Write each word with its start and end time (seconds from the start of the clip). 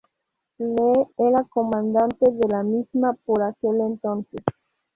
Lee 0.57 1.05
era 1.15 1.43
comandante 1.43 2.31
de 2.31 2.47
la 2.51 2.63
misma 2.63 3.13
por 3.23 3.43
aquel 3.43 3.81
entonces. 3.81 4.41